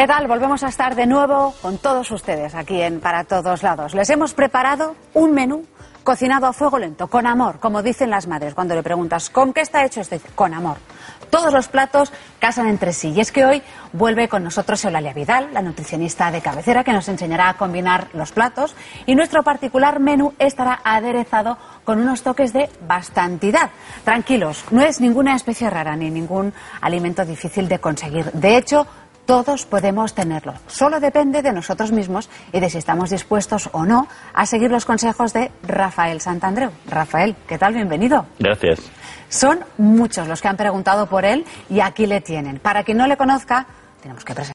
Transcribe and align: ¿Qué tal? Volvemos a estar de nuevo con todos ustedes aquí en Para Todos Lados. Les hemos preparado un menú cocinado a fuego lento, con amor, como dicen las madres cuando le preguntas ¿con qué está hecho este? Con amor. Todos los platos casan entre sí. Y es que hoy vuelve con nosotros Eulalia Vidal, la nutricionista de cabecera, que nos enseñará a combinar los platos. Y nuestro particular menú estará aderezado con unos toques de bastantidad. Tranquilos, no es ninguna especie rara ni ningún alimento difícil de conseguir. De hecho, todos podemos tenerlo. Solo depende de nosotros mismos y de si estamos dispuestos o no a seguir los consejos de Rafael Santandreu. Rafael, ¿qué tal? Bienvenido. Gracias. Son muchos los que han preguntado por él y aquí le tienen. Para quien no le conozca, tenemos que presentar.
¿Qué 0.00 0.06
tal? 0.06 0.26
Volvemos 0.28 0.62
a 0.62 0.68
estar 0.68 0.94
de 0.94 1.06
nuevo 1.06 1.52
con 1.60 1.76
todos 1.76 2.10
ustedes 2.10 2.54
aquí 2.54 2.80
en 2.80 3.00
Para 3.00 3.24
Todos 3.24 3.62
Lados. 3.62 3.92
Les 3.92 4.08
hemos 4.08 4.32
preparado 4.32 4.96
un 5.12 5.32
menú 5.32 5.66
cocinado 6.04 6.46
a 6.46 6.54
fuego 6.54 6.78
lento, 6.78 7.08
con 7.08 7.26
amor, 7.26 7.60
como 7.60 7.82
dicen 7.82 8.08
las 8.08 8.26
madres 8.26 8.54
cuando 8.54 8.74
le 8.74 8.82
preguntas 8.82 9.28
¿con 9.28 9.52
qué 9.52 9.60
está 9.60 9.84
hecho 9.84 10.00
este? 10.00 10.18
Con 10.34 10.54
amor. 10.54 10.78
Todos 11.28 11.52
los 11.52 11.68
platos 11.68 12.14
casan 12.38 12.68
entre 12.68 12.94
sí. 12.94 13.10
Y 13.10 13.20
es 13.20 13.30
que 13.30 13.44
hoy 13.44 13.62
vuelve 13.92 14.26
con 14.26 14.42
nosotros 14.42 14.82
Eulalia 14.86 15.12
Vidal, 15.12 15.52
la 15.52 15.60
nutricionista 15.60 16.30
de 16.30 16.40
cabecera, 16.40 16.82
que 16.82 16.94
nos 16.94 17.06
enseñará 17.10 17.50
a 17.50 17.58
combinar 17.58 18.08
los 18.14 18.32
platos. 18.32 18.74
Y 19.04 19.14
nuestro 19.14 19.42
particular 19.42 20.00
menú 20.00 20.32
estará 20.38 20.80
aderezado 20.82 21.58
con 21.84 22.00
unos 22.00 22.22
toques 22.22 22.54
de 22.54 22.70
bastantidad. 22.88 23.68
Tranquilos, 24.02 24.64
no 24.70 24.80
es 24.80 24.98
ninguna 24.98 25.36
especie 25.36 25.68
rara 25.68 25.94
ni 25.94 26.10
ningún 26.10 26.54
alimento 26.80 27.22
difícil 27.26 27.68
de 27.68 27.80
conseguir. 27.80 28.32
De 28.32 28.56
hecho, 28.56 28.86
todos 29.30 29.64
podemos 29.64 30.12
tenerlo. 30.12 30.54
Solo 30.66 30.98
depende 30.98 31.40
de 31.40 31.52
nosotros 31.52 31.92
mismos 31.92 32.28
y 32.52 32.58
de 32.58 32.68
si 32.68 32.78
estamos 32.78 33.10
dispuestos 33.10 33.70
o 33.70 33.86
no 33.86 34.08
a 34.34 34.44
seguir 34.44 34.72
los 34.72 34.84
consejos 34.84 35.32
de 35.32 35.52
Rafael 35.62 36.20
Santandreu. 36.20 36.72
Rafael, 36.88 37.36
¿qué 37.46 37.56
tal? 37.56 37.74
Bienvenido. 37.74 38.26
Gracias. 38.40 38.80
Son 39.28 39.60
muchos 39.78 40.26
los 40.26 40.42
que 40.42 40.48
han 40.48 40.56
preguntado 40.56 41.06
por 41.06 41.24
él 41.24 41.44
y 41.68 41.78
aquí 41.78 42.06
le 42.06 42.20
tienen. 42.20 42.58
Para 42.58 42.82
quien 42.82 42.98
no 42.98 43.06
le 43.06 43.16
conozca, 43.16 43.66
tenemos 44.02 44.24
que 44.24 44.34
presentar. 44.34 44.48